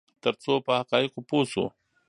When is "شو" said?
1.51-1.65